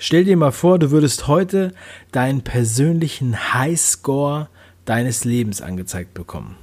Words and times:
Stell 0.00 0.24
dir 0.24 0.36
mal 0.36 0.52
vor, 0.52 0.78
du 0.78 0.92
würdest 0.92 1.26
heute 1.26 1.74
deinen 2.12 2.42
persönlichen 2.42 3.52
Highscore 3.52 4.48
deines 4.84 5.24
Lebens 5.24 5.60
angezeigt 5.60 6.14
bekommen. 6.14 6.56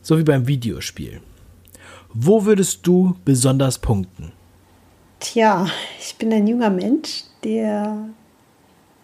So 0.00 0.16
wie 0.16 0.22
beim 0.22 0.46
Videospiel. 0.46 1.20
Wo 2.14 2.44
würdest 2.44 2.86
du 2.86 3.16
besonders 3.24 3.78
punkten? 3.78 4.32
Tja, 5.18 5.66
ich 6.00 6.16
bin 6.16 6.32
ein 6.32 6.46
junger 6.46 6.70
Mensch, 6.70 7.24
der 7.42 8.08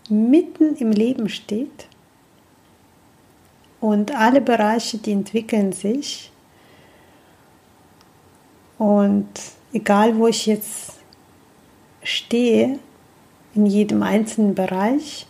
mitten 0.08 0.76
im 0.76 0.92
Leben 0.92 1.28
steht 1.28 1.88
und 3.80 4.14
alle 4.14 4.40
Bereiche, 4.40 4.98
die 4.98 5.12
entwickeln 5.12 5.72
sich. 5.72 6.30
Und 8.78 9.28
egal, 9.72 10.16
wo 10.16 10.28
ich 10.28 10.46
jetzt 10.46 10.95
stehe, 12.06 12.78
in 13.54 13.66
jedem 13.66 14.02
einzelnen 14.02 14.54
Bereich, 14.54 15.26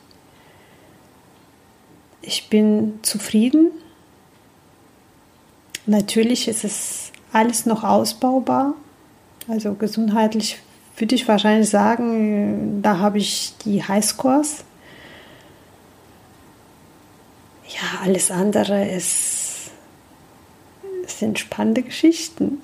ich 2.22 2.48
bin 2.48 2.98
zufrieden. 3.02 3.70
Natürlich 5.86 6.48
ist 6.48 6.64
es 6.64 7.12
alles 7.32 7.66
noch 7.66 7.84
ausbaubar. 7.84 8.74
Also 9.48 9.74
gesundheitlich 9.74 10.58
würde 10.96 11.14
ich 11.14 11.28
wahrscheinlich 11.28 11.70
sagen, 11.70 12.82
da 12.82 12.98
habe 12.98 13.18
ich 13.18 13.54
die 13.64 13.82
Highscores. 13.82 14.64
Ja, 17.68 18.00
alles 18.02 18.30
andere 18.30 18.88
ist, 18.88 19.45
sind 21.10 21.38
spannende 21.38 21.82
Geschichten. 21.82 22.58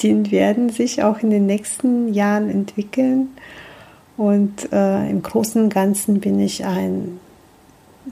Die 0.00 0.30
werden 0.30 0.70
sich 0.70 1.02
auch 1.02 1.18
in 1.18 1.30
den 1.30 1.46
nächsten 1.46 2.12
Jahren 2.12 2.50
entwickeln. 2.50 3.28
Und 4.16 4.72
äh, 4.72 5.08
im 5.08 5.22
Großen 5.22 5.62
und 5.62 5.68
Ganzen 5.72 6.20
bin 6.20 6.38
ich 6.40 6.64
ein 6.64 7.18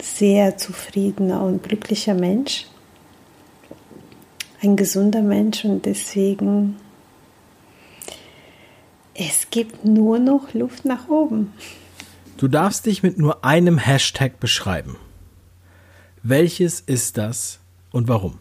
sehr 0.01 0.57
zufriedener 0.57 1.43
und 1.43 1.63
glücklicher 1.63 2.15
Mensch. 2.15 2.67
Ein 4.63 4.77
gesunder 4.77 5.23
Mensch 5.23 5.65
und 5.65 5.87
deswegen 5.87 6.77
es 9.15 9.49
gibt 9.51 9.85
nur 9.85 10.19
noch 10.19 10.55
Luft 10.55 10.85
nach 10.87 11.09
oben. 11.09 11.53
Du 12.39 12.49
darfst 12.49 12.87
dich 12.87 13.03
mit 13.03 13.19
nur 13.19 13.45
einem 13.45 13.77
Hashtag 13.77 14.41
beschreiben. 14.41 14.97
Welches 16.23 16.81
ist 16.81 17.19
das 17.19 17.61
und 17.93 18.09
warum? 18.09 18.39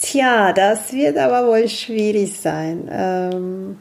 Tja, 0.00 0.52
das 0.52 0.92
wird 0.92 1.18
aber 1.18 1.48
wohl 1.48 1.68
schwierig 1.68 2.38
sein. 2.38 2.88
Ähm, 2.90 3.78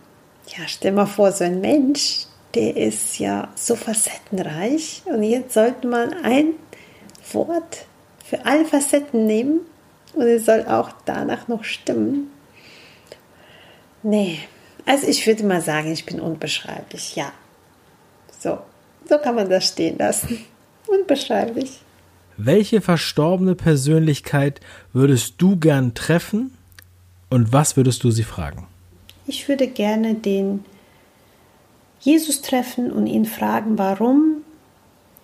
ja, 0.47 0.67
stell 0.67 0.91
mal 0.91 1.05
vor, 1.05 1.31
so 1.31 1.43
ein 1.43 1.61
Mensch, 1.61 2.25
der 2.55 2.75
ist 2.75 3.19
ja 3.19 3.49
so 3.55 3.75
facettenreich 3.75 5.03
und 5.05 5.21
jetzt 5.21 5.53
sollte 5.53 5.87
man 5.87 6.13
ein 6.23 6.53
Wort 7.33 7.85
für 8.25 8.45
alle 8.45 8.65
Facetten 8.65 9.27
nehmen 9.27 9.61
und 10.13 10.23
es 10.23 10.45
soll 10.45 10.65
auch 10.65 10.89
danach 11.05 11.47
noch 11.47 11.63
stimmen. 11.63 12.31
Nee, 14.01 14.39
also 14.85 15.07
ich 15.07 15.27
würde 15.27 15.43
mal 15.43 15.61
sagen, 15.61 15.91
ich 15.91 16.05
bin 16.05 16.19
unbeschreiblich, 16.19 17.15
ja. 17.15 17.31
So, 18.39 18.59
so 19.07 19.17
kann 19.19 19.35
man 19.35 19.49
das 19.49 19.67
stehen 19.67 19.97
lassen. 19.97 20.45
Unbeschreiblich. 20.87 21.81
Welche 22.37 22.81
verstorbene 22.81 23.55
Persönlichkeit 23.55 24.61
würdest 24.93 25.35
du 25.39 25.57
gern 25.57 25.93
treffen 25.93 26.51
und 27.29 27.51
was 27.51 27.75
würdest 27.75 28.03
du 28.03 28.11
sie 28.11 28.23
fragen? 28.23 28.67
Ich 29.25 29.49
würde 29.49 29.67
gerne 29.67 30.15
den 30.15 30.63
Jesus 31.99 32.41
treffen 32.41 32.91
und 32.91 33.07
ihn 33.07 33.25
fragen, 33.25 33.77
warum 33.77 34.43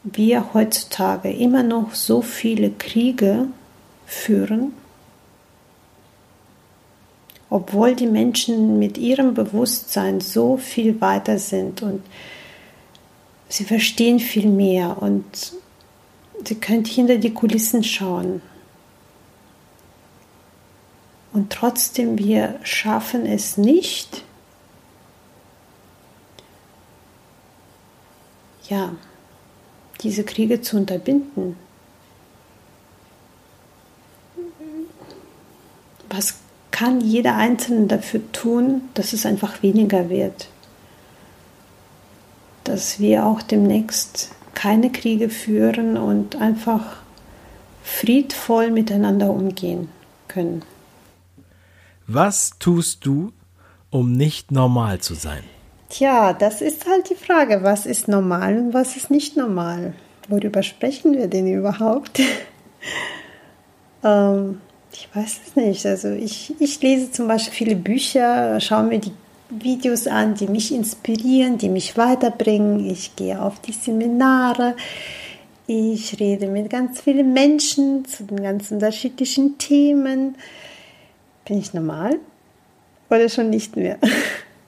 wir 0.03 0.53
heutzutage 0.53 1.31
immer 1.31 1.63
noch 1.63 1.93
so 1.93 2.21
viele 2.21 2.71
Kriege 2.71 3.47
führen 4.05 4.73
obwohl 7.53 7.93
die 7.95 8.07
Menschen 8.07 8.79
mit 8.79 8.97
ihrem 8.97 9.35
Bewusstsein 9.35 10.21
so 10.21 10.57
viel 10.57 10.99
weiter 11.01 11.37
sind 11.37 11.83
und 11.83 12.01
sie 13.47 13.63
verstehen 13.63 14.17
viel 14.17 14.47
mehr 14.47 14.99
und 14.99 15.23
sie 16.47 16.55
können 16.55 16.85
hinter 16.85 17.17
die 17.17 17.33
Kulissen 17.33 17.83
schauen. 17.83 18.41
Und 21.31 21.51
trotzdem, 21.51 22.17
wir 22.17 22.59
schaffen 22.63 23.25
es 23.25 23.57
nicht, 23.57 24.23
ja, 28.69 28.95
diese 30.01 30.23
Kriege 30.23 30.61
zu 30.61 30.77
unterbinden. 30.77 31.57
Was 36.09 36.35
kann 36.73 37.01
jeder 37.01 37.35
Einzelne 37.35 37.85
dafür 37.85 38.19
tun, 38.31 38.89
dass 38.95 39.13
es 39.13 39.27
einfach 39.27 39.61
weniger 39.61 40.09
wird. 40.09 40.49
Dass 42.63 42.99
wir 42.99 43.27
auch 43.27 43.43
demnächst 43.43 44.31
keine 44.53 44.91
Kriege 44.91 45.29
führen 45.29 45.97
und 45.97 46.35
einfach 46.35 46.97
friedvoll 47.83 48.71
miteinander 48.71 49.29
umgehen 49.29 49.89
können. 50.27 50.63
Was 52.07 52.51
tust 52.59 53.05
du, 53.05 53.31
um 53.89 54.11
nicht 54.13 54.51
normal 54.51 54.99
zu 54.99 55.13
sein? 55.13 55.43
Tja, 55.89 56.33
das 56.33 56.61
ist 56.61 56.87
halt 56.87 57.09
die 57.09 57.15
Frage, 57.15 57.63
was 57.63 57.85
ist 57.85 58.07
normal 58.07 58.57
und 58.57 58.73
was 58.73 58.95
ist 58.95 59.11
nicht 59.11 59.37
normal? 59.37 59.93
Worüber 60.27 60.63
sprechen 60.63 61.13
wir 61.13 61.27
denn 61.27 61.47
überhaupt? 61.47 62.19
ähm, 64.03 64.61
ich 64.91 65.09
weiß 65.13 65.39
es 65.45 65.55
nicht. 65.55 65.85
Also 65.85 66.09
ich, 66.09 66.55
ich 66.59 66.81
lese 66.81 67.11
zum 67.11 67.27
Beispiel 67.27 67.53
viele 67.53 67.75
Bücher, 67.75 68.59
schaue 68.59 68.83
mir 68.83 68.99
die 68.99 69.11
Videos 69.61 70.07
an, 70.07 70.35
die 70.35 70.47
mich 70.47 70.73
inspirieren, 70.73 71.57
die 71.57 71.69
mich 71.69 71.97
weiterbringen. 71.97 72.89
Ich 72.89 73.15
gehe 73.15 73.41
auf 73.41 73.59
die 73.59 73.73
Seminare. 73.73 74.75
Ich 75.67 76.19
rede 76.19 76.47
mit 76.47 76.69
ganz 76.69 77.01
vielen 77.01 77.33
Menschen 77.33 78.05
zu 78.05 78.23
den 78.23 78.41
ganz 78.41 78.71
unterschiedlichen 78.71 79.57
Themen. 79.57 80.35
Bin 81.45 81.59
ich 81.59 81.73
normal 81.73 82.17
oder 83.09 83.29
schon 83.29 83.49
nicht 83.49 83.75
mehr? 83.75 83.97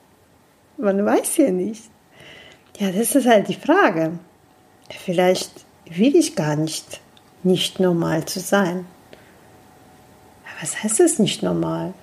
Man 0.78 1.04
weiß 1.04 1.38
ja 1.38 1.50
nicht. 1.50 1.84
Ja, 2.78 2.90
das 2.90 3.14
ist 3.14 3.26
halt 3.26 3.48
die 3.48 3.54
Frage. 3.54 4.18
Vielleicht 4.90 5.50
will 5.86 6.14
ich 6.14 6.36
gar 6.36 6.56
nicht, 6.56 7.00
nicht 7.42 7.80
normal 7.80 8.24
zu 8.26 8.40
sein 8.40 8.86
was 10.60 10.82
heißt 10.82 11.00
es 11.00 11.18
nicht 11.18 11.42
normal? 11.42 11.94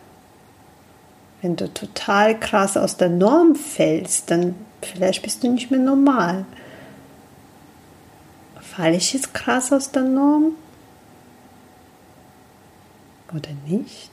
Wenn 1.43 1.57
du 1.57 1.67
total 1.67 2.39
krass 2.39 2.77
aus 2.77 2.95
der 2.95 3.09
Norm 3.09 3.55
fällst, 3.55 4.31
dann 4.31 4.55
vielleicht 4.81 5.23
bist 5.23 5.43
du 5.43 5.49
nicht 5.49 5.71
mehr 5.71 5.79
normal. 5.81 6.45
Falle 8.61 8.95
ich 8.95 9.11
jetzt 9.11 9.33
krass 9.33 9.73
aus 9.73 9.91
der 9.91 10.03
Norm? 10.03 10.55
Oder 13.35 13.49
nicht? 13.67 14.09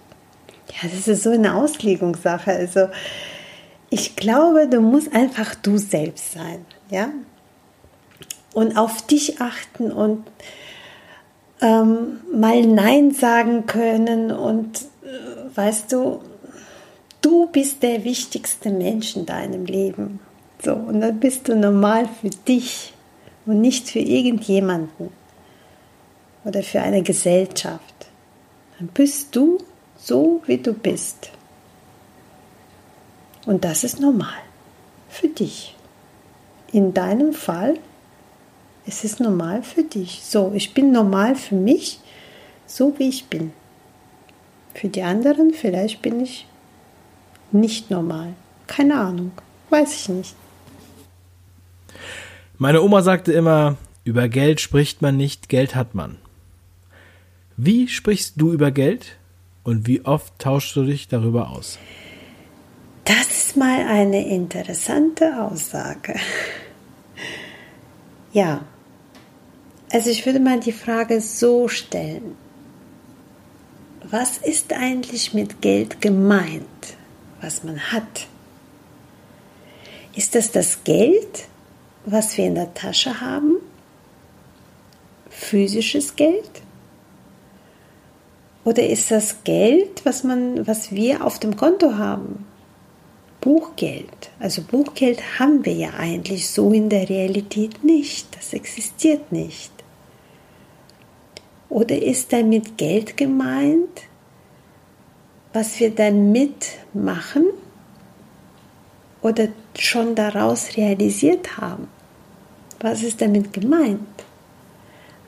Ja, 0.71 0.89
das 0.89 1.07
ist 1.07 1.23
so 1.23 1.31
eine 1.31 1.55
Auslegungssache. 1.55 2.51
Also, 2.51 2.89
ich 3.91 4.17
glaube, 4.17 4.67
du 4.69 4.81
musst 4.81 5.15
einfach 5.15 5.55
du 5.55 5.79
selbst 5.79 6.33
sein, 6.33 6.67
ja? 6.91 7.11
Und 8.53 8.77
auf 8.77 9.07
dich 9.07 9.41
achten 9.41 9.93
und 9.93 10.27
ähm, 11.61 12.19
mal 12.35 12.67
Nein 12.67 13.13
sagen 13.13 13.67
können 13.67 14.33
und 14.33 14.81
äh, 15.05 15.57
weißt 15.57 15.93
du, 15.93 16.23
du 17.23 17.47
bist 17.47 17.83
der 17.83 18.05
wichtigste 18.05 18.71
Mensch 18.71 19.17
in 19.17 19.27
deinem 19.27 19.67
Leben. 19.67 20.21
So, 20.63 20.75
und 20.75 21.01
dann 21.01 21.19
bist 21.21 21.49
du 21.49 21.57
normal 21.57 22.09
für 22.21 22.31
dich 22.31 22.93
und 23.47 23.61
nicht 23.61 23.89
für 23.89 23.99
irgendjemanden 23.99 25.11
oder 26.45 26.63
für 26.63 26.81
eine 26.81 27.03
Gesellschaft. 27.03 27.95
Dann 28.79 28.89
bist 28.89 29.35
du 29.35 29.59
so, 29.97 30.43
wie 30.47 30.59
du 30.59 30.73
bist. 30.73 31.31
Und 33.47 33.65
das 33.65 33.85
ist 33.85 34.01
normal 34.01 34.41
für 35.09 35.29
dich. 35.29 35.75
In 36.73 36.95
deinem 36.95 37.33
Fall 37.33 37.79
es 38.87 39.05
ist 39.05 39.21
normal 39.21 39.63
für 39.63 39.85
dich. 39.85 40.23
So, 40.25 40.53
ich 40.55 40.75
bin 40.75 40.91
normal 40.91 41.37
für 41.37 41.55
mich, 41.55 42.01
so 42.67 42.99
wie 42.99 43.09
ich 43.09 43.27
bin. 43.27 43.53
Für 44.75 44.89
die 44.89 45.03
anderen 45.03 45.53
vielleicht 45.53 46.03
bin 46.03 46.21
ich 46.21 46.47
nicht 47.53 47.91
normal. 47.91 48.35
Keine 48.67 48.99
Ahnung, 48.99 49.33
weiß 49.71 49.95
ich 49.95 50.09
nicht. 50.09 50.35
Meine 52.59 52.83
Oma 52.83 53.03
sagte 53.03 53.33
immer, 53.33 53.77
über 54.05 54.29
Geld 54.29 54.61
spricht 54.61 55.03
man 55.03 55.17
nicht, 55.17 55.49
Geld 55.49 55.75
hat 55.75 55.95
man. 55.95 56.17
Wie 57.57 57.89
sprichst 57.89 58.35
du 58.37 58.53
über 58.53 58.71
Geld 58.71 59.17
und 59.65 59.87
wie 59.87 60.05
oft 60.05 60.39
tauschst 60.39 60.77
du 60.77 60.85
dich 60.85 61.09
darüber 61.09 61.51
aus? 61.51 61.79
Das 63.05 63.31
ist 63.31 63.57
mal 63.57 63.87
eine 63.87 64.29
interessante 64.29 65.43
Aussage. 65.43 66.15
Ja, 68.33 68.65
also 69.93 70.09
ich 70.09 70.25
würde 70.25 70.39
mal 70.39 70.61
die 70.61 70.71
Frage 70.71 71.21
so 71.21 71.67
stellen. 71.67 72.37
Was 74.09 74.39
ist 74.39 74.73
eigentlich 74.73 75.35
mit 75.35 75.61
Geld 75.61 76.01
gemeint, 76.01 76.97
was 77.41 77.65
man 77.65 77.79
hat? 77.93 78.27
Ist 80.15 80.35
das 80.35 80.51
das 80.51 80.85
Geld, 80.85 81.47
was 82.05 82.37
wir 82.37 82.47
in 82.47 82.55
der 82.55 82.75
Tasche 82.75 83.21
haben? 83.21 83.57
Physisches 85.29 86.17
Geld? 86.17 86.63
Oder 88.65 88.87
ist 88.87 89.11
das 89.11 89.43
Geld, 89.45 90.05
was, 90.05 90.23
man, 90.25 90.67
was 90.67 90.93
wir 90.93 91.25
auf 91.25 91.39
dem 91.39 91.57
Konto 91.57 91.95
haben? 91.95 92.47
Buchgeld. 93.41 94.31
Also 94.39 94.63
Buchgeld 94.63 95.39
haben 95.39 95.65
wir 95.65 95.73
ja 95.73 95.95
eigentlich 95.95 96.49
so 96.51 96.73
in 96.73 96.91
der 96.91 97.09
Realität 97.09 97.83
nicht. 97.83 98.37
Das 98.37 98.53
existiert 98.53 99.33
nicht. 99.33 99.73
Oder 101.71 102.03
ist 102.03 102.33
damit 102.33 102.77
Geld 102.77 103.17
gemeint, 103.17 104.03
was 105.53 105.81
wir 105.81 105.91
dann 105.95 106.33
mitmachen 106.33 107.47
oder 109.23 109.49
schon 109.79 110.15
daraus 110.15 110.77
realisiert 110.77 111.57
haben? 111.57 111.89
Was 112.81 113.03
ist 113.03 113.21
damit 113.21 113.53
gemeint? 113.53 114.01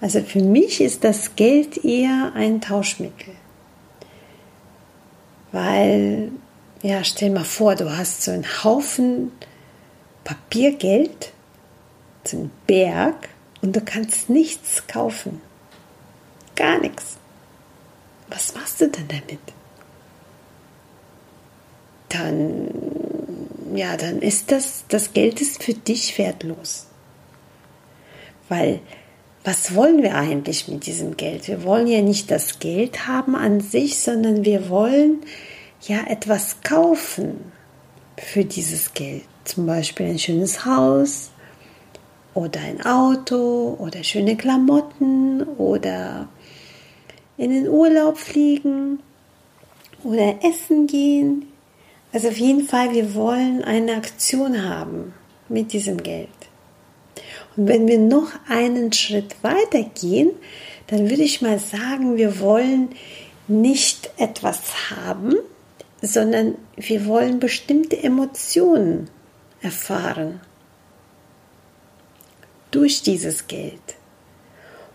Also 0.00 0.20
für 0.20 0.42
mich 0.42 0.80
ist 0.80 1.04
das 1.04 1.36
Geld 1.36 1.84
eher 1.84 2.32
ein 2.34 2.60
Tauschmittel. 2.60 3.34
Weil, 5.52 6.32
ja, 6.82 7.04
stell 7.04 7.30
mal 7.30 7.44
vor, 7.44 7.74
du 7.74 7.96
hast 7.96 8.22
so 8.22 8.30
einen 8.30 8.64
Haufen 8.64 9.32
Papiergeld, 10.24 11.32
so 12.24 12.38
einen 12.38 12.50
Berg, 12.66 13.28
und 13.60 13.76
du 13.76 13.80
kannst 13.80 14.28
nichts 14.28 14.86
kaufen. 14.86 15.40
Gar 16.56 16.80
nichts. 16.80 17.16
Was 18.28 18.54
machst 18.54 18.80
du 18.80 18.88
denn 18.88 19.08
damit? 19.08 19.40
Dann, 22.12 22.69
ja, 23.75 23.97
dann 23.97 24.20
ist 24.20 24.53
das, 24.53 24.85
das 24.88 25.12
Geld 25.12 25.41
ist 25.41 25.62
für 25.62 25.75
dich 25.75 26.19
wertlos. 26.19 26.87
Weil 28.49 28.81
was 29.44 29.75
wollen 29.75 30.03
wir 30.03 30.14
eigentlich 30.14 30.69
mit 30.69 30.87
diesem 30.87 31.17
Geld? 31.17 31.49
Wir 31.49 31.64
wollen 31.64 31.88
ja 31.88 32.00
nicht 32.00 32.31
das 32.31 32.61
Geld 32.61 33.09
haben 33.09 33.35
an 33.35 33.61
sich, 33.61 33.99
sondern 33.99 34.44
wir 34.44 34.69
wollen 34.69 35.23
ja 35.81 35.99
etwas 36.06 36.61
kaufen 36.62 37.53
für 38.17 38.44
dieses 38.44 38.94
Geld. 38.94 39.25
Zum 39.44 39.67
Beispiel 39.67 40.06
ein 40.06 40.19
schönes 40.19 40.65
Haus 40.65 41.31
oder 42.35 42.61
ein 42.61 42.85
Auto 42.87 43.76
oder 43.81 44.05
schöne 44.05 44.37
Klamotten 44.37 45.43
oder 45.43 46.29
in 47.37 47.50
den 47.50 47.69
Urlaub 47.69 48.19
fliegen 48.19 49.00
oder 50.05 50.37
essen 50.44 50.87
gehen. 50.87 51.47
Also 52.12 52.29
auf 52.29 52.37
jeden 52.37 52.67
Fall, 52.67 52.93
wir 52.93 53.14
wollen 53.14 53.64
eine 53.64 53.97
Aktion 53.97 54.69
haben 54.69 55.14
mit 55.49 55.73
diesem 55.73 56.03
Geld. 56.03 56.29
Und 57.56 57.69
wenn 57.69 57.88
wir 57.88 57.99
noch 57.99 58.31
einen 58.49 58.93
Schritt 58.93 59.37
weiter 59.43 59.82
gehen, 59.82 60.31
dann 60.88 61.09
würde 61.09 61.23
ich 61.23 61.43
mal 61.43 61.59
sagen, 61.59 62.17
wir 62.17 62.38
wollen 62.41 62.91
nicht 63.49 64.11
etwas 64.19 64.91
haben, 64.91 65.37
sondern 66.00 66.56
wir 66.76 67.06
wollen 67.06 67.38
bestimmte 67.38 68.03
Emotionen 68.03 69.08
erfahren 69.61 70.41
durch 72.70 73.03
dieses 73.03 73.47
Geld 73.47 73.97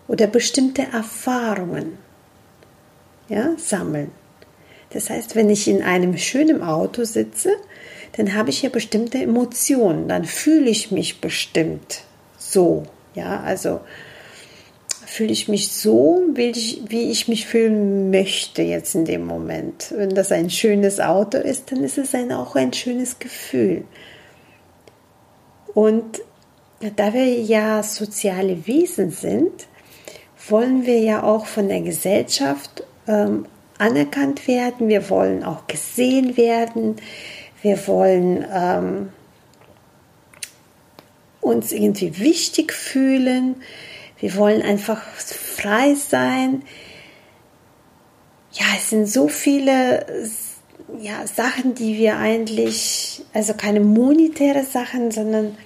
oder 0.06 0.26
bestimmte 0.26 0.82
Erfahrungen 0.82 1.98
ja, 3.28 3.54
sammeln. 3.56 4.10
Das 4.90 5.10
heißt, 5.10 5.36
wenn 5.36 5.50
ich 5.50 5.68
in 5.68 5.82
einem 5.82 6.16
schönen 6.16 6.62
Auto 6.62 7.04
sitze, 7.04 7.50
dann 8.16 8.34
habe 8.34 8.50
ich 8.50 8.62
ja 8.62 8.70
bestimmte 8.70 9.18
Emotionen, 9.18 10.08
dann 10.08 10.24
fühle 10.24 10.70
ich 10.70 10.90
mich 10.90 11.20
bestimmt 11.20 12.02
so. 12.38 12.84
Ja, 13.14 13.40
also 13.40 13.80
fühle 15.06 15.32
ich 15.32 15.48
mich 15.48 15.72
so, 15.72 16.22
wie 16.34 16.50
ich, 16.50 16.82
wie 16.88 17.10
ich 17.10 17.28
mich 17.28 17.46
fühlen 17.46 18.10
möchte 18.10 18.62
jetzt 18.62 18.94
in 18.94 19.04
dem 19.04 19.26
Moment. 19.26 19.92
Wenn 19.96 20.10
das 20.10 20.32
ein 20.32 20.50
schönes 20.50 21.00
Auto 21.00 21.38
ist, 21.38 21.72
dann 21.72 21.82
ist 21.82 21.98
es 21.98 22.14
ein, 22.14 22.30
auch 22.30 22.56
ein 22.56 22.72
schönes 22.72 23.18
Gefühl. 23.18 23.84
Und 25.74 26.20
da 26.96 27.12
wir 27.14 27.24
ja 27.24 27.82
soziale 27.82 28.66
Wesen 28.66 29.10
sind, 29.10 29.66
wollen 30.48 30.86
wir 30.86 31.00
ja 31.00 31.22
auch 31.22 31.46
von 31.46 31.68
der 31.68 31.80
Gesellschaft 31.80 32.84
ähm, 33.06 33.46
anerkannt 33.78 34.46
werden. 34.46 34.88
Wir 34.88 35.08
wollen 35.08 35.44
auch 35.44 35.66
gesehen 35.66 36.36
werden. 36.36 36.96
Wir 37.62 37.86
wollen 37.86 38.44
ähm, 38.52 39.12
uns 41.40 41.72
irgendwie 41.72 42.18
wichtig 42.18 42.72
fühlen. 42.72 43.56
Wir 44.18 44.34
wollen 44.36 44.62
einfach 44.62 45.02
frei 45.02 45.94
sein. 45.94 46.62
Ja, 48.52 48.66
es 48.76 48.90
sind 48.90 49.08
so 49.08 49.28
viele 49.28 50.06
ja, 51.00 51.26
Sachen, 51.26 51.74
die 51.74 51.96
wir 51.98 52.18
eigentlich, 52.18 53.22
also 53.32 53.54
keine 53.54 53.80
monetäre 53.80 54.64
Sachen, 54.64 55.10
sondern 55.10 55.56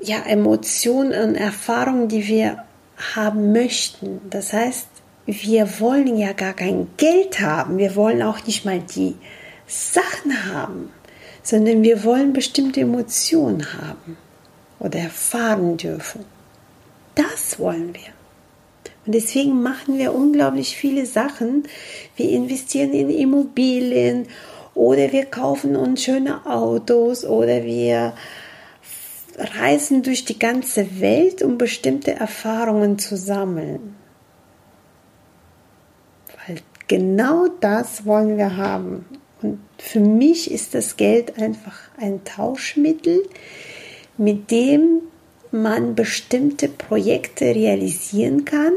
ja, 0.00 0.22
Emotionen 0.26 1.30
und 1.30 1.34
Erfahrungen, 1.36 2.08
die 2.08 2.26
wir 2.26 2.64
haben 3.14 3.52
möchten. 3.52 4.20
Das 4.28 4.52
heißt, 4.52 4.88
wir 5.26 5.80
wollen 5.80 6.16
ja 6.16 6.32
gar 6.32 6.54
kein 6.54 6.88
Geld 6.96 7.40
haben. 7.40 7.78
Wir 7.78 7.96
wollen 7.96 8.22
auch 8.22 8.46
nicht 8.46 8.64
mal 8.64 8.80
die 8.80 9.16
Sachen 9.66 10.52
haben 10.52 10.90
sondern 11.46 11.84
wir 11.84 12.02
wollen 12.02 12.32
bestimmte 12.32 12.80
Emotionen 12.80 13.72
haben 13.72 14.16
oder 14.80 14.98
erfahren 14.98 15.76
dürfen. 15.76 16.24
Das 17.14 17.60
wollen 17.60 17.94
wir. 17.94 18.12
Und 19.06 19.14
deswegen 19.14 19.62
machen 19.62 19.96
wir 19.96 20.12
unglaublich 20.12 20.76
viele 20.76 21.06
Sachen. 21.06 21.62
Wir 22.16 22.30
investieren 22.30 22.92
in 22.92 23.10
Immobilien 23.10 24.26
oder 24.74 25.12
wir 25.12 25.26
kaufen 25.26 25.76
uns 25.76 26.02
schöne 26.02 26.44
Autos 26.46 27.24
oder 27.24 27.64
wir 27.64 28.14
reisen 29.38 30.02
durch 30.02 30.24
die 30.24 30.38
ganze 30.38 31.00
Welt, 31.00 31.42
um 31.42 31.58
bestimmte 31.58 32.12
Erfahrungen 32.12 32.98
zu 32.98 33.16
sammeln. 33.16 33.94
Genau 36.88 37.48
das 37.60 38.06
wollen 38.06 38.36
wir 38.36 38.56
haben. 38.56 39.04
Und 39.42 39.58
für 39.78 40.00
mich 40.00 40.50
ist 40.50 40.74
das 40.74 40.96
Geld 40.96 41.38
einfach 41.38 41.76
ein 41.98 42.24
Tauschmittel, 42.24 43.22
mit 44.16 44.50
dem 44.50 45.02
man 45.50 45.94
bestimmte 45.94 46.68
Projekte 46.68 47.54
realisieren 47.54 48.44
kann, 48.44 48.72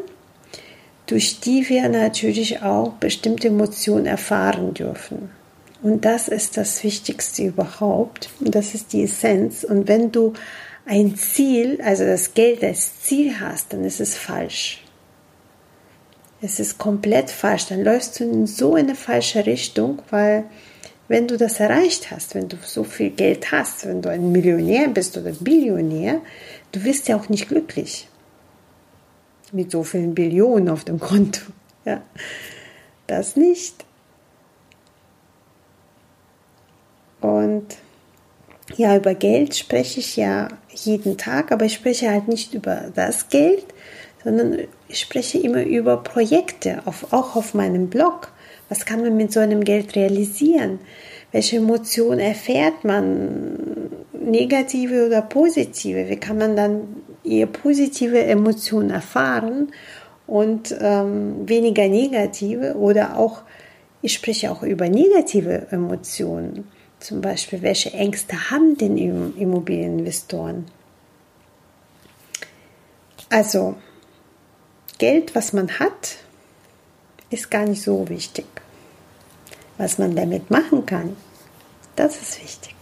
durch 1.08 1.40
die 1.40 1.68
wir 1.70 1.90
natürlich 1.90 2.62
auch 2.62 2.94
bestimmte 2.94 3.48
Emotionen 3.48 4.06
erfahren 4.06 4.74
dürfen. 4.74 5.32
Und 5.82 6.06
das 6.06 6.28
ist 6.28 6.58
das 6.58 6.84
Wichtigste 6.84 7.44
überhaupt. 7.44 8.30
Und 8.40 8.54
das 8.54 8.74
ist 8.74 8.94
die 8.94 9.04
Essenz. 9.04 9.64
Und 9.64 9.88
wenn 9.88 10.12
du 10.12 10.34
ein 10.86 11.16
Ziel, 11.16 11.80
also 11.84 12.04
das 12.04 12.34
Geld 12.34 12.64
als 12.64 13.02
Ziel 13.02 13.40
hast, 13.40 13.72
dann 13.74 13.84
ist 13.86 14.02
es 14.02 14.16
falsch. 14.16 14.84
Es 16.42 16.60
ist 16.60 16.78
komplett 16.78 17.30
falsch. 17.30 17.68
Dann 17.68 17.84
läufst 17.84 18.20
du 18.20 18.24
in 18.24 18.48
so 18.48 18.76
eine 18.76 18.96
falsche 18.96 19.46
Richtung, 19.46 20.02
weil 20.10 20.46
wenn 21.08 21.28
du 21.28 21.38
das 21.38 21.60
erreicht 21.60 22.12
hast, 22.12 22.36
wenn 22.36 22.48
du 22.48 22.58
so 22.64 22.84
viel 22.84 23.10
Geld 23.10 23.52
hast, 23.52 23.86
wenn 23.86 24.02
du 24.02 24.10
ein 24.10 24.32
Millionär 24.32 24.88
bist 24.88 25.18
oder 25.18 25.32
Billionär, 25.32 26.22
du 26.72 26.84
wirst 26.84 27.08
ja 27.08 27.18
auch 27.18 27.30
nicht 27.30 27.50
glücklich 27.50 28.08
mit 29.52 29.72
so 29.72 29.84
vielen 29.84 30.14
Billionen 30.14 30.70
auf 30.70 30.84
dem 30.84 31.00
Konto. 31.00 31.42
Ja, 31.86 32.02
das 33.08 33.38
nicht. 33.38 33.86
Und 37.22 37.66
ja, 38.76 38.98
über 38.98 39.16
Geld 39.16 39.56
spreche 39.56 40.02
ich 40.02 40.18
ja 40.18 40.50
jeden 40.70 41.18
Tag, 41.18 41.54
aber 41.54 41.66
ich 41.66 41.74
spreche 41.74 42.12
halt 42.12 42.28
nicht 42.28 42.54
über 42.54 42.92
das 42.94 43.30
Geld, 43.30 43.66
sondern 44.24 44.58
ich 44.88 45.00
spreche 45.00 45.40
immer 45.40 45.64
über 45.64 45.98
Projekte, 45.98 46.82
auf, 46.86 47.14
auch 47.14 47.36
auf 47.36 47.54
meinem 47.54 47.90
Blog. 47.90 48.32
Was 48.68 48.86
kann 48.86 49.02
man 49.02 49.18
mit 49.18 49.32
so 49.32 49.40
einem 49.40 49.64
Geld 49.64 49.96
realisieren? 49.96 50.80
Welche 51.32 51.58
Emotionen 51.58 52.20
erfährt 52.20 52.84
man? 52.84 53.90
Negative 54.14 55.08
oder 55.08 55.22
positive? 55.22 56.10
Wie 56.10 56.18
kann 56.18 56.38
man 56.38 56.56
dann 56.56 57.02
eher 57.24 57.48
positive 57.48 58.24
Emotionen 58.24 58.90
erfahren 58.90 59.72
und 60.28 60.76
ähm, 60.80 61.48
weniger 61.48 61.88
negative? 61.88 62.76
Oder 62.76 63.18
auch, 63.18 63.42
ich 64.02 64.14
spreche 64.14 64.52
auch 64.52 64.64
über 64.64 64.90
negative 64.90 65.68
Emotionen. 65.72 66.68
Zum 67.00 67.22
Beispiel, 67.22 67.62
welche 67.62 67.94
Ängste 67.94 68.52
haben 68.52 68.78
denn 68.78 68.98
Immobilieninvestoren? 69.38 70.66
Also, 73.30 73.76
Geld, 75.00 75.34
was 75.34 75.54
man 75.54 75.80
hat, 75.80 76.18
ist 77.30 77.50
gar 77.50 77.66
nicht 77.66 77.82
so 77.82 78.08
wichtig. 78.10 78.46
Was 79.78 79.98
man 79.98 80.16
damit 80.16 80.52
machen 80.52 80.86
kann, 80.86 81.16
das 81.96 82.22
ist 82.22 82.44
wichtig. 82.44 82.76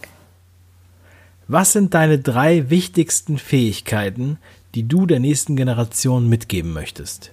Was 1.46 1.72
sind 1.72 1.94
deine 1.94 2.18
drei 2.18 2.68
wichtigsten 2.70 3.38
Fähigkeiten, 3.38 4.38
die 4.74 4.82
du 4.82 5.06
der 5.06 5.20
nächsten 5.20 5.56
Generation 5.56 6.28
mitgeben 6.28 6.72
möchtest? 6.72 7.30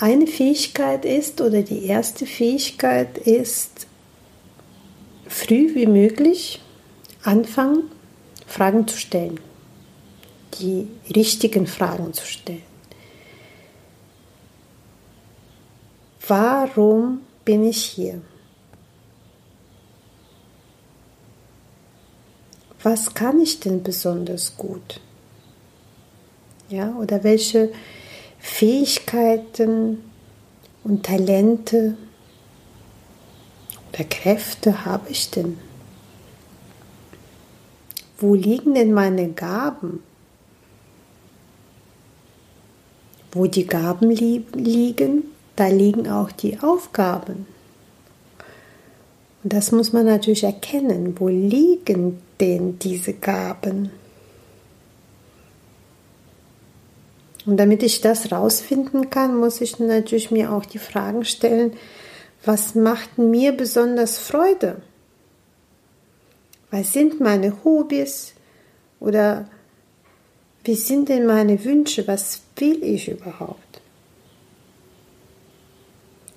Eine 0.00 0.26
Fähigkeit 0.26 1.04
ist 1.04 1.40
oder 1.40 1.62
die 1.62 1.84
erste 1.84 2.26
Fähigkeit 2.26 3.18
ist, 3.18 3.86
früh 5.28 5.74
wie 5.74 5.86
möglich 5.86 6.60
anfangen, 7.22 7.84
Fragen 8.46 8.88
zu 8.88 8.96
stellen. 8.96 9.38
Die 10.58 10.88
richtigen 11.14 11.66
Fragen 11.66 12.14
zu 12.14 12.26
stellen. 12.26 12.71
Warum 16.26 17.22
bin 17.44 17.64
ich 17.64 17.82
hier? 17.82 18.20
Was 22.82 23.14
kann 23.14 23.40
ich 23.40 23.60
denn 23.60 23.82
besonders 23.82 24.56
gut? 24.56 25.00
Ja, 26.68 26.94
oder 26.96 27.22
welche 27.22 27.72
Fähigkeiten 28.38 30.02
und 30.84 31.04
Talente 31.04 31.96
oder 33.92 34.04
Kräfte 34.04 34.84
habe 34.84 35.10
ich 35.10 35.30
denn? 35.30 35.58
Wo 38.18 38.34
liegen 38.34 38.74
denn 38.74 38.92
meine 38.92 39.30
Gaben? 39.32 40.02
Wo 43.32 43.46
die 43.46 43.66
Gaben 43.66 44.10
li 44.10 44.44
liegen, 44.54 45.31
da 45.56 45.68
liegen 45.68 46.08
auch 46.08 46.32
die 46.32 46.58
Aufgaben. 46.60 47.46
Und 49.42 49.52
das 49.52 49.72
muss 49.72 49.92
man 49.92 50.06
natürlich 50.06 50.44
erkennen. 50.44 51.16
Wo 51.18 51.28
liegen 51.28 52.22
denn 52.40 52.78
diese 52.78 53.12
Gaben? 53.12 53.90
Und 57.44 57.56
damit 57.56 57.82
ich 57.82 58.00
das 58.00 58.30
rausfinden 58.30 59.10
kann, 59.10 59.36
muss 59.36 59.60
ich 59.60 59.78
natürlich 59.80 60.30
mir 60.30 60.52
auch 60.52 60.64
die 60.64 60.78
Fragen 60.78 61.24
stellen, 61.24 61.72
was 62.44 62.74
macht 62.74 63.18
mir 63.18 63.52
besonders 63.52 64.18
Freude? 64.18 64.82
Was 66.70 66.92
sind 66.92 67.20
meine 67.20 67.64
Hobbys? 67.64 68.32
Oder 69.00 69.48
wie 70.64 70.74
sind 70.74 71.08
denn 71.08 71.26
meine 71.26 71.64
Wünsche? 71.64 72.06
Was 72.06 72.42
will 72.56 72.82
ich 72.82 73.08
überhaupt? 73.08 73.71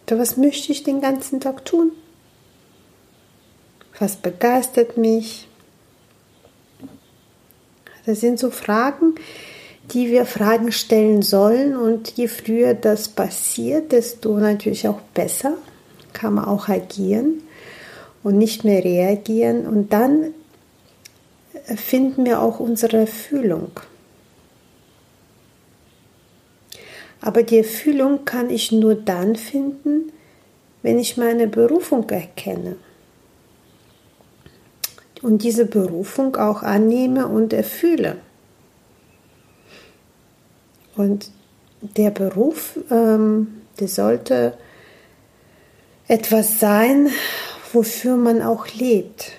Was 0.07 0.38
möchte 0.38 0.71
ich 0.71 0.83
den 0.83 1.01
ganzen 1.01 1.39
Tag 1.39 1.65
tun? 1.65 1.91
Was 4.00 4.17
begeistert 4.17 4.97
mich? 4.97 5.47
Das 8.05 8.19
sind 8.19 8.38
so 8.39 8.51
Fragen, 8.51 9.15
die 9.91 10.09
wir 10.09 10.25
Fragen 10.25 10.71
stellen 10.71 11.21
sollen 11.21 11.75
und 11.75 12.12
je 12.12 12.27
früher 12.27 12.74
das 12.74 13.09
passiert, 13.09 13.91
desto 13.91 14.38
natürlich 14.38 14.88
auch 14.88 15.01
besser 15.13 15.57
kann 16.13 16.35
man 16.35 16.45
auch 16.45 16.69
agieren 16.69 17.41
und 18.24 18.38
nicht 18.38 18.63
mehr 18.63 18.83
reagieren 18.83 19.65
und 19.65 19.91
dann 19.93 20.33
finden 21.75 22.25
wir 22.25 22.41
auch 22.41 22.59
unsere 22.59 22.97
Erfüllung. 22.97 23.71
Aber 27.25 27.41
die 27.41 27.58
Erfüllung 27.58 28.24
kann 28.24 28.51
ich 28.51 28.72
nur 28.72 28.94
dann 28.94 29.36
finden, 29.36 30.12
wenn 30.84 31.00
ich 31.00 31.17
meine 31.17 31.48
Berufung 31.48 32.08
erkenne 32.10 32.75
und 35.24 35.41
diese 35.41 35.65
Berufung 35.65 36.36
auch 36.36 36.62
annehme 36.62 37.27
und 37.27 37.51
erfülle. 37.51 38.17
Und 40.96 41.32
der 41.82 42.12
Beruf, 42.12 42.77
ähm, 42.91 43.62
der 43.79 43.88
sollte 43.88 44.55
etwas 46.08 46.60
sein, 46.60 47.10
wofür 47.74 48.17
man 48.17 48.44
auch 48.44 48.67
lebt 48.67 49.32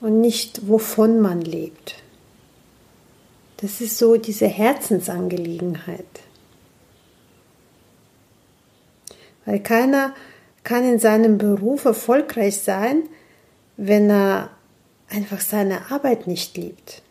und 0.00 0.22
nicht 0.22 0.66
wovon 0.68 1.20
man 1.20 1.42
lebt. 1.42 1.96
Das 3.58 3.82
ist 3.82 3.98
so 3.98 4.16
diese 4.16 4.46
Herzensangelegenheit. 4.46 6.06
Weil 9.50 9.58
keiner 9.58 10.14
kann 10.62 10.84
in 10.84 11.00
seinem 11.00 11.36
Beruf 11.36 11.84
erfolgreich 11.84 12.58
sein, 12.58 13.02
wenn 13.76 14.08
er 14.08 14.50
einfach 15.08 15.40
seine 15.40 15.90
Arbeit 15.90 16.28
nicht 16.28 16.56
liebt. 16.56 17.02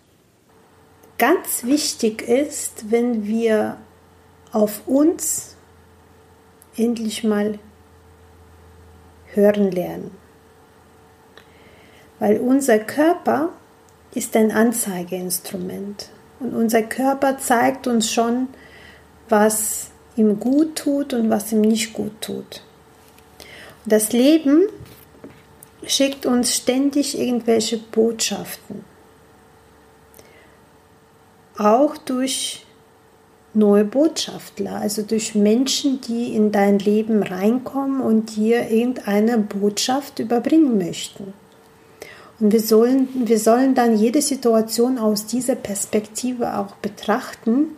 Ganz 1.17 1.65
wichtig 1.65 2.21
ist, 2.21 2.91
wenn 2.91 3.27
wir 3.27 3.75
auf 4.53 4.87
uns 4.87 5.57
endlich 6.77 7.25
mal 7.25 7.59
hören 9.33 9.69
lernen. 9.69 10.11
Weil 12.19 12.37
unser 12.37 12.79
Körper 12.79 13.49
ist 14.15 14.33
ein 14.37 14.53
Anzeigeinstrument 14.53 16.09
und 16.39 16.53
unser 16.53 16.83
Körper 16.83 17.37
zeigt 17.37 17.85
uns 17.85 18.09
schon, 18.09 18.47
was 19.27 19.91
ihm 20.19 20.39
gut 20.39 20.75
tut 20.75 21.13
und 21.13 21.29
was 21.29 21.51
ihm 21.51 21.61
nicht 21.61 21.93
gut 21.93 22.21
tut. 22.21 22.61
das 23.85 24.11
Leben 24.11 24.63
schickt 25.85 26.25
uns 26.25 26.53
ständig 26.55 27.17
irgendwelche 27.17 27.77
Botschaften 27.77 28.83
auch 31.59 31.97
durch 31.97 32.65
neue 33.53 33.83
Botschafter, 33.83 34.75
also 34.75 35.01
durch 35.01 35.35
Menschen, 35.35 35.99
die 36.01 36.33
in 36.33 36.51
dein 36.51 36.79
Leben 36.79 37.21
reinkommen 37.21 37.99
und 37.99 38.35
dir 38.37 38.69
irgendeine 38.69 39.37
Botschaft 39.37 40.19
überbringen 40.19 40.77
möchten. 40.77 41.33
Und 42.39 42.53
wir 42.53 42.61
sollen, 42.61 43.09
wir 43.25 43.39
sollen 43.39 43.75
dann 43.75 43.97
jede 43.97 44.21
Situation 44.21 44.97
aus 44.97 45.25
dieser 45.25 45.55
Perspektive 45.55 46.57
auch 46.57 46.75
betrachten. 46.75 47.75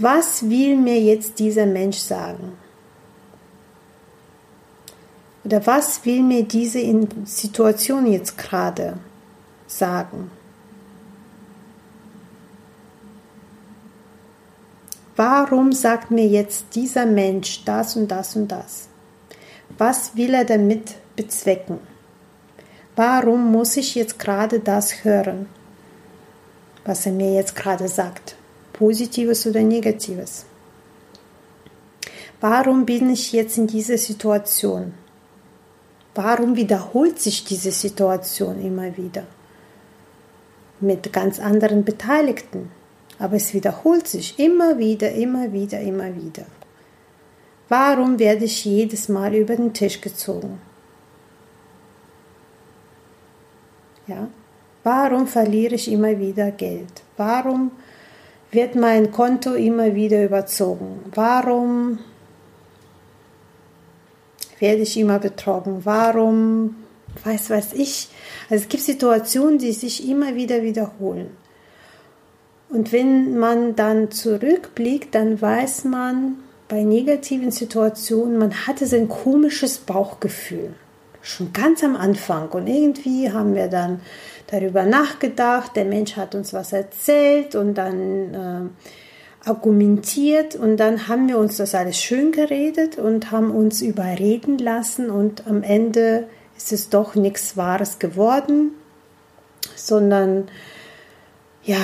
Was 0.00 0.48
will 0.48 0.76
mir 0.76 1.00
jetzt 1.00 1.40
dieser 1.40 1.66
Mensch 1.66 1.98
sagen? 1.98 2.56
Oder 5.44 5.66
was 5.66 6.04
will 6.04 6.22
mir 6.22 6.44
diese 6.44 6.80
Situation 7.24 8.06
jetzt 8.06 8.38
gerade 8.38 8.98
sagen? 9.66 10.30
Warum 15.16 15.72
sagt 15.72 16.12
mir 16.12 16.28
jetzt 16.28 16.66
dieser 16.76 17.04
Mensch 17.04 17.64
das 17.64 17.96
und 17.96 18.06
das 18.06 18.36
und 18.36 18.46
das? 18.46 18.86
Was 19.78 20.14
will 20.14 20.32
er 20.32 20.44
damit 20.44 20.94
bezwecken? 21.16 21.80
Warum 22.94 23.50
muss 23.50 23.76
ich 23.76 23.96
jetzt 23.96 24.20
gerade 24.20 24.60
das 24.60 25.02
hören, 25.02 25.48
was 26.84 27.04
er 27.04 27.12
mir 27.12 27.34
jetzt 27.34 27.56
gerade 27.56 27.88
sagt? 27.88 28.36
Positives 28.78 29.44
oder 29.44 29.60
Negatives? 29.60 30.46
Warum 32.40 32.86
bin 32.86 33.10
ich 33.10 33.32
jetzt 33.32 33.58
in 33.58 33.66
dieser 33.66 33.98
Situation? 33.98 34.94
Warum 36.14 36.54
wiederholt 36.54 37.18
sich 37.18 37.44
diese 37.44 37.72
Situation 37.72 38.64
immer 38.64 38.96
wieder? 38.96 39.24
Mit 40.80 41.12
ganz 41.12 41.40
anderen 41.40 41.84
Beteiligten. 41.84 42.70
Aber 43.18 43.34
es 43.34 43.52
wiederholt 43.52 44.06
sich 44.06 44.38
immer 44.38 44.78
wieder, 44.78 45.10
immer 45.10 45.52
wieder, 45.52 45.80
immer 45.80 46.14
wieder. 46.14 46.46
Warum 47.68 48.20
werde 48.20 48.44
ich 48.44 48.64
jedes 48.64 49.08
Mal 49.08 49.34
über 49.34 49.56
den 49.56 49.74
Tisch 49.74 50.00
gezogen? 50.00 50.60
Ja? 54.06 54.28
Warum 54.84 55.26
verliere 55.26 55.74
ich 55.74 55.90
immer 55.90 56.16
wieder 56.20 56.52
Geld? 56.52 57.02
Warum 57.16 57.72
wird 58.50 58.74
mein 58.74 59.12
Konto 59.12 59.54
immer 59.54 59.94
wieder 59.94 60.24
überzogen? 60.24 61.00
Warum 61.14 61.98
werde 64.58 64.82
ich 64.82 64.96
immer 64.96 65.18
betrogen? 65.18 65.84
Warum 65.84 66.76
weiß 67.24 67.50
weiß 67.50 67.72
ich? 67.74 68.08
Also 68.48 68.64
es 68.64 68.68
gibt 68.68 68.82
Situationen, 68.82 69.58
die 69.58 69.72
sich 69.72 70.08
immer 70.08 70.34
wieder 70.34 70.62
wiederholen. 70.62 71.30
Und 72.70 72.92
wenn 72.92 73.38
man 73.38 73.76
dann 73.76 74.10
zurückblickt, 74.10 75.14
dann 75.14 75.40
weiß 75.40 75.84
man 75.84 76.36
bei 76.68 76.82
negativen 76.82 77.50
Situationen, 77.50 78.36
man 78.36 78.66
hatte 78.66 78.86
so 78.86 78.96
ein 78.96 79.08
komisches 79.08 79.78
Bauchgefühl. 79.78 80.74
Schon 81.28 81.52
ganz 81.52 81.84
am 81.84 81.96
Anfang. 81.96 82.48
Und 82.50 82.66
irgendwie 82.66 83.30
haben 83.30 83.54
wir 83.54 83.68
dann 83.68 84.00
darüber 84.46 84.84
nachgedacht, 84.84 85.76
der 85.76 85.84
Mensch 85.84 86.16
hat 86.16 86.34
uns 86.34 86.52
was 86.52 86.72
erzählt 86.72 87.54
und 87.54 87.74
dann 87.74 88.34
äh, 88.34 89.48
argumentiert 89.48 90.56
und 90.56 90.78
dann 90.78 91.08
haben 91.08 91.28
wir 91.28 91.38
uns 91.38 91.56
das 91.56 91.74
alles 91.74 91.98
schön 91.98 92.32
geredet 92.32 92.98
und 92.98 93.30
haben 93.30 93.50
uns 93.50 93.82
überreden 93.82 94.58
lassen 94.58 95.10
und 95.10 95.46
am 95.46 95.62
Ende 95.62 96.28
ist 96.56 96.72
es 96.72 96.88
doch 96.88 97.14
nichts 97.14 97.56
Wahres 97.56 97.98
geworden, 97.98 98.72
sondern 99.76 100.48
ja, 101.62 101.80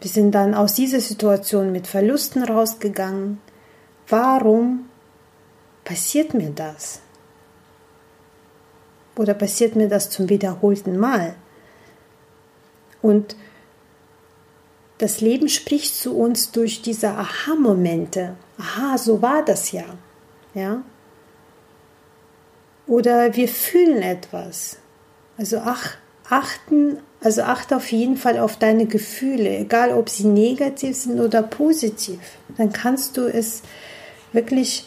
wir 0.00 0.10
sind 0.10 0.32
dann 0.32 0.54
aus 0.54 0.74
dieser 0.74 1.00
Situation 1.00 1.72
mit 1.72 1.86
Verlusten 1.86 2.42
rausgegangen. 2.42 3.38
Warum 4.08 4.86
passiert 5.84 6.34
mir 6.34 6.50
das? 6.50 7.00
Oder 9.16 9.34
passiert 9.34 9.76
mir 9.76 9.88
das 9.88 10.10
zum 10.10 10.28
wiederholten 10.28 10.98
Mal? 10.98 11.34
Und 13.02 13.36
das 14.98 15.20
Leben 15.20 15.48
spricht 15.48 15.94
zu 15.94 16.16
uns 16.16 16.52
durch 16.52 16.82
diese 16.82 17.10
Aha-Momente. 17.10 18.36
Aha, 18.58 18.96
so 18.98 19.20
war 19.22 19.44
das 19.44 19.72
ja. 19.72 19.84
Ja? 20.54 20.82
Oder 22.86 23.34
wir 23.36 23.48
fühlen 23.48 24.02
etwas. 24.02 24.78
Also 25.36 25.58
ach, 25.58 25.96
achten, 26.28 26.98
also 27.20 27.42
achte 27.42 27.76
auf 27.76 27.90
jeden 27.90 28.16
Fall 28.16 28.38
auf 28.38 28.56
deine 28.56 28.86
Gefühle, 28.86 29.58
egal 29.58 29.92
ob 29.92 30.08
sie 30.08 30.26
negativ 30.26 30.96
sind 30.96 31.20
oder 31.20 31.42
positiv. 31.42 32.20
Dann 32.56 32.72
kannst 32.72 33.16
du 33.16 33.26
es 33.26 33.62
wirklich 34.32 34.86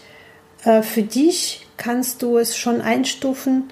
äh, 0.64 0.82
für 0.82 1.04
dich 1.04 1.68
kannst 1.78 2.22
du 2.22 2.38
es 2.38 2.58
schon 2.58 2.82
einstufen. 2.82 3.72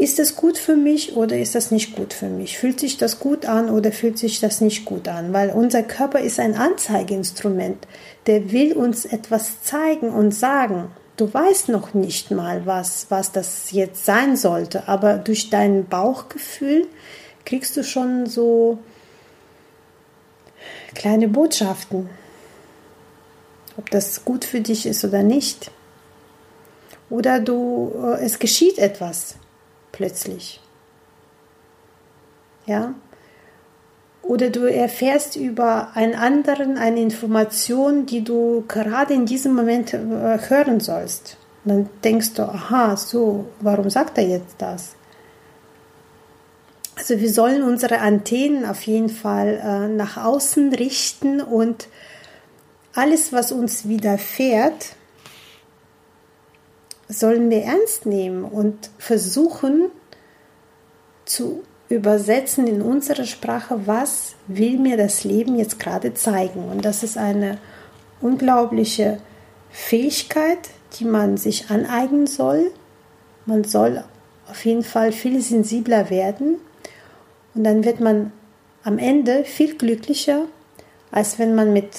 Ist 0.00 0.18
es 0.18 0.34
gut 0.34 0.56
für 0.56 0.76
mich 0.76 1.14
oder 1.14 1.36
ist 1.36 1.54
das 1.54 1.70
nicht 1.70 1.94
gut 1.94 2.14
für 2.14 2.30
mich? 2.30 2.56
Fühlt 2.56 2.80
sich 2.80 2.96
das 2.96 3.18
gut 3.18 3.44
an 3.44 3.68
oder 3.68 3.92
fühlt 3.92 4.16
sich 4.16 4.40
das 4.40 4.62
nicht 4.62 4.86
gut 4.86 5.06
an? 5.08 5.34
Weil 5.34 5.50
unser 5.50 5.82
Körper 5.82 6.20
ist 6.20 6.40
ein 6.40 6.54
Anzeigeinstrument. 6.54 7.86
Der 8.26 8.50
will 8.50 8.72
uns 8.72 9.04
etwas 9.04 9.62
zeigen 9.62 10.08
und 10.08 10.32
sagen 10.32 10.90
du 11.18 11.34
weißt 11.34 11.68
noch 11.68 11.92
nicht 11.92 12.30
mal, 12.30 12.64
was, 12.64 13.08
was 13.10 13.30
das 13.30 13.72
jetzt 13.72 14.06
sein 14.06 14.38
sollte, 14.38 14.88
aber 14.88 15.18
durch 15.18 15.50
dein 15.50 15.86
Bauchgefühl 15.86 16.86
kriegst 17.44 17.76
du 17.76 17.84
schon 17.84 18.24
so 18.24 18.78
kleine 20.94 21.28
Botschaften, 21.28 22.08
ob 23.76 23.90
das 23.90 24.24
gut 24.24 24.46
für 24.46 24.62
dich 24.62 24.86
ist 24.86 25.04
oder 25.04 25.22
nicht. 25.22 25.70
Oder 27.10 27.38
du, 27.38 27.92
äh, 28.02 28.24
es 28.24 28.38
geschieht 28.38 28.78
etwas 28.78 29.34
plötzlich. 30.00 30.60
Ja, 32.64 32.94
oder 34.22 34.48
du 34.48 34.60
erfährst 34.60 35.36
über 35.36 35.90
einen 35.94 36.14
anderen 36.14 36.78
eine 36.78 37.02
Information, 37.02 38.06
die 38.06 38.24
du 38.24 38.64
gerade 38.66 39.12
in 39.12 39.26
diesem 39.26 39.54
Moment 39.54 39.92
äh, 39.92 39.98
hören 40.48 40.80
sollst. 40.80 41.36
dann 41.64 41.90
denkst 42.02 42.32
du, 42.34 42.44
aha, 42.44 42.96
so, 42.96 43.46
warum 43.60 43.90
sagt 43.90 44.16
er 44.16 44.26
jetzt 44.26 44.54
das? 44.56 44.94
Also 46.96 47.20
wir 47.20 47.30
sollen 47.30 47.62
unsere 47.62 47.98
Antennen 47.98 48.64
auf 48.64 48.80
jeden 48.82 49.10
Fall 49.10 49.60
äh, 49.62 49.88
nach 49.88 50.16
außen 50.16 50.72
richten 50.72 51.42
und 51.42 51.88
alles, 52.94 53.34
was 53.34 53.52
uns 53.52 53.86
widerfährt, 53.86 54.94
sollen 57.10 57.50
wir 57.50 57.62
ernst 57.62 58.06
nehmen 58.06 58.44
und 58.44 58.90
versuchen 58.98 59.90
zu 61.24 61.62
übersetzen 61.88 62.66
in 62.66 62.82
unsere 62.82 63.26
Sprache, 63.26 63.80
was 63.86 64.36
will 64.46 64.78
mir 64.78 64.96
das 64.96 65.24
Leben 65.24 65.56
jetzt 65.56 65.80
gerade 65.80 66.14
zeigen. 66.14 66.68
Und 66.68 66.84
das 66.84 67.02
ist 67.02 67.18
eine 67.18 67.58
unglaubliche 68.20 69.18
Fähigkeit, 69.70 70.58
die 70.98 71.04
man 71.04 71.36
sich 71.36 71.70
aneignen 71.70 72.26
soll. 72.26 72.70
Man 73.44 73.64
soll 73.64 74.04
auf 74.48 74.64
jeden 74.64 74.84
Fall 74.84 75.12
viel 75.12 75.40
sensibler 75.40 76.10
werden 76.10 76.56
und 77.54 77.64
dann 77.64 77.84
wird 77.84 78.00
man 78.00 78.32
am 78.84 78.98
Ende 78.98 79.44
viel 79.44 79.76
glücklicher, 79.76 80.46
als 81.10 81.38
wenn 81.38 81.54
man 81.54 81.72
mit 81.72 81.90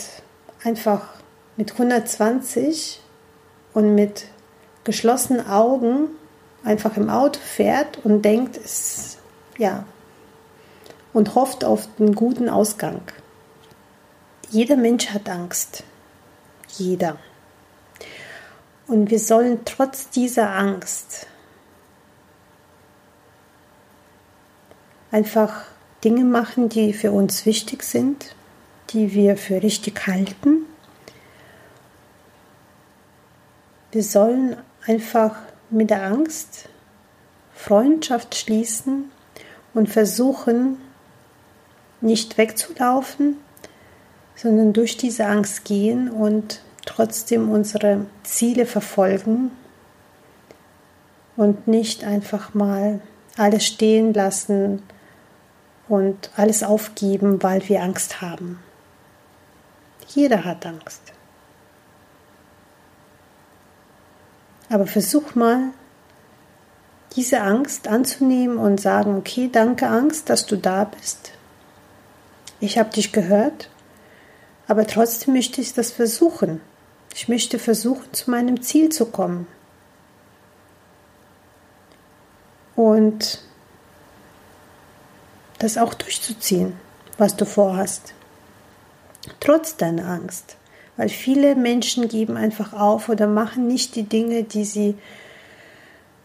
einfach 0.63 1.09
mit 1.57 1.73
120 1.73 3.01
und 3.73 3.95
mit 3.95 4.25
geschlossenen 4.83 5.47
Augen 5.47 6.09
einfach 6.63 6.97
im 6.97 7.09
Auto 7.09 7.39
fährt 7.39 8.03
und 8.03 8.23
denkt, 8.23 8.57
es 8.57 9.17
ja, 9.57 9.85
und 11.13 11.35
hofft 11.35 11.63
auf 11.63 11.87
einen 11.99 12.15
guten 12.15 12.49
Ausgang. 12.49 13.01
Jeder 14.49 14.77
Mensch 14.77 15.09
hat 15.09 15.29
Angst. 15.29 15.83
Jeder. 16.77 17.17
Und 18.87 19.09
wir 19.09 19.19
sollen 19.19 19.59
trotz 19.65 20.09
dieser 20.09 20.53
Angst 20.55 21.27
einfach 25.11 25.63
Dinge 26.03 26.23
machen, 26.23 26.69
die 26.69 26.93
für 26.93 27.11
uns 27.11 27.45
wichtig 27.45 27.83
sind, 27.83 28.35
die 28.89 29.13
wir 29.13 29.37
für 29.37 29.61
richtig 29.61 30.07
halten. 30.07 30.65
Wir 33.91 34.03
sollen 34.03 34.57
einfach 34.85 35.35
mit 35.69 35.89
der 35.89 36.03
Angst 36.03 36.69
Freundschaft 37.53 38.35
schließen 38.35 39.11
und 39.73 39.87
versuchen 39.87 40.77
nicht 42.01 42.37
wegzulaufen, 42.37 43.37
sondern 44.35 44.73
durch 44.73 44.97
diese 44.97 45.25
Angst 45.27 45.65
gehen 45.65 46.09
und 46.09 46.61
trotzdem 46.85 47.49
unsere 47.51 48.07
Ziele 48.23 48.65
verfolgen 48.65 49.51
und 51.37 51.67
nicht 51.67 52.03
einfach 52.03 52.53
mal 52.55 53.01
alles 53.37 53.65
stehen 53.65 54.13
lassen 54.13 54.81
und 55.87 56.31
alles 56.35 56.63
aufgeben, 56.63 57.43
weil 57.43 57.67
wir 57.69 57.83
Angst 57.83 58.21
haben. 58.21 58.59
Jeder 60.07 60.43
hat 60.43 60.65
Angst. 60.65 61.13
Aber 64.71 64.87
versuch 64.87 65.35
mal, 65.35 65.71
diese 67.17 67.41
Angst 67.41 67.89
anzunehmen 67.89 68.57
und 68.57 68.79
sagen, 68.79 69.17
okay, 69.17 69.49
danke 69.51 69.87
Angst, 69.87 70.29
dass 70.29 70.45
du 70.45 70.55
da 70.55 70.85
bist. 70.85 71.33
Ich 72.61 72.77
habe 72.77 72.89
dich 72.89 73.11
gehört, 73.11 73.69
aber 74.69 74.87
trotzdem 74.87 75.33
möchte 75.33 75.59
ich 75.59 75.73
das 75.73 75.91
versuchen. 75.91 76.61
Ich 77.13 77.27
möchte 77.27 77.59
versuchen, 77.59 78.13
zu 78.13 78.31
meinem 78.31 78.61
Ziel 78.61 78.87
zu 78.87 79.07
kommen. 79.07 79.45
Und 82.77 83.43
das 85.59 85.77
auch 85.77 85.93
durchzuziehen, 85.93 86.79
was 87.17 87.35
du 87.35 87.45
vorhast. 87.45 88.13
Trotz 89.41 89.75
deiner 89.75 90.07
Angst. 90.07 90.55
Weil 90.97 91.09
viele 91.09 91.55
Menschen 91.55 92.07
geben 92.07 92.37
einfach 92.37 92.73
auf 92.73 93.09
oder 93.09 93.27
machen 93.27 93.67
nicht 93.67 93.95
die 93.95 94.03
Dinge, 94.03 94.43
die 94.43 94.65
sie 94.65 94.95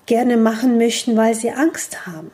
gerne 0.06 0.36
machen 0.36 0.78
möchten, 0.78 1.16
weil 1.16 1.34
sie 1.34 1.50
Angst 1.50 2.06
haben. 2.06 2.30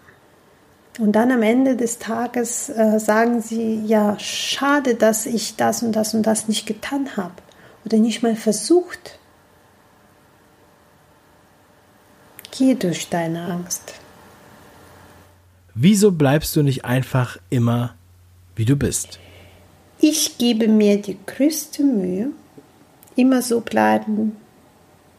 Und 0.99 1.13
dann 1.13 1.33
am 1.33 1.43
Ende 1.43 1.77
des 1.77 1.99
Tages 1.99 2.69
äh, 2.69 2.99
sagen 2.99 3.41
sie, 3.41 3.83
ja, 3.87 4.19
schade, 4.19 4.95
dass 4.95 5.25
ich 5.25 5.57
das 5.57 5.83
und 5.83 5.93
das 5.93 6.13
und 6.13 6.25
das 6.25 6.49
nicht 6.49 6.67
getan 6.67 7.17
habe 7.17 7.35
oder 7.85 7.97
nicht 7.97 8.23
mal 8.23 8.37
versucht. 8.37 9.19
Geh 12.51 12.75
durch 12.75 13.09
deine 13.09 13.47
Angst. 13.47 13.95
Wieso 15.75 16.13
bleibst 16.13 16.55
du 16.55 16.63
nicht 16.63 16.85
einfach 16.85 17.39
immer, 17.49 17.95
wie 18.55 18.67
du 18.67 18.77
bist? 18.77 19.19
Ich 20.05 20.37
gebe 20.37 20.67
mir 20.67 21.01
die 21.01 21.17
größte 21.27 21.85
Mühe, 21.85 22.33
immer 23.15 23.41
so 23.41 23.61
bleiben, 23.61 24.37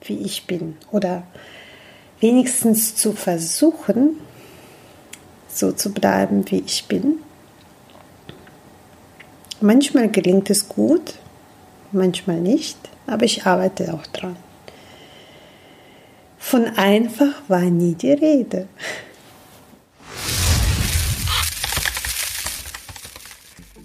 wie 0.01 0.17
ich 0.17 0.45
bin. 0.45 0.75
Oder 0.91 1.23
wenigstens 2.19 2.93
zu 2.93 3.13
versuchen, 3.13 4.17
so 5.47 5.71
zu 5.71 5.93
bleiben, 5.93 6.43
wie 6.51 6.61
ich 6.65 6.83
bin. 6.89 7.19
Manchmal 9.61 10.09
gelingt 10.09 10.49
es 10.49 10.67
gut, 10.67 11.13
manchmal 11.93 12.41
nicht, 12.41 12.77
aber 13.07 13.23
ich 13.23 13.45
arbeite 13.45 13.93
auch 13.93 14.05
dran. 14.07 14.35
Von 16.37 16.65
einfach 16.65 17.41
war 17.47 17.61
nie 17.61 17.93
die 17.93 18.11
Rede. 18.11 18.67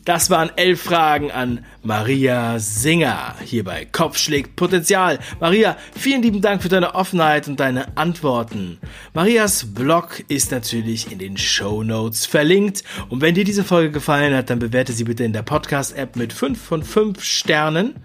Das 0.08 0.30
waren 0.30 0.50
elf 0.56 0.80
Fragen 0.80 1.30
an 1.30 1.66
Maria 1.82 2.58
Singer 2.58 3.34
hier 3.44 3.62
bei 3.62 3.84
Kopf 3.84 4.16
schlägt 4.16 4.56
Potenzial. 4.56 5.18
Maria, 5.38 5.76
vielen 5.94 6.22
lieben 6.22 6.40
Dank 6.40 6.62
für 6.62 6.70
deine 6.70 6.94
Offenheit 6.94 7.46
und 7.46 7.60
deine 7.60 7.94
Antworten. 7.98 8.78
Marias 9.12 9.74
Blog 9.74 10.24
ist 10.28 10.50
natürlich 10.50 11.12
in 11.12 11.18
den 11.18 11.36
Show 11.36 11.82
Notes 11.82 12.24
verlinkt. 12.24 12.84
Und 13.10 13.20
wenn 13.20 13.34
dir 13.34 13.44
diese 13.44 13.64
Folge 13.64 13.90
gefallen 13.90 14.34
hat, 14.34 14.48
dann 14.48 14.60
bewerte 14.60 14.94
sie 14.94 15.04
bitte 15.04 15.24
in 15.24 15.34
der 15.34 15.42
Podcast-App 15.42 16.16
mit 16.16 16.32
5 16.32 16.58
von 16.58 16.82
5 16.82 17.22
Sternen 17.22 17.96